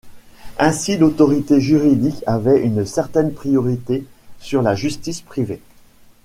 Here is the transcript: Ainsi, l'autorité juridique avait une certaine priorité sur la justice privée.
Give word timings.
Ainsi, 0.57 0.97
l'autorité 0.97 1.61
juridique 1.61 2.23
avait 2.25 2.63
une 2.63 2.87
certaine 2.87 3.31
priorité 3.31 4.03
sur 4.39 4.63
la 4.63 4.73
justice 4.73 5.21
privée. 5.21 5.61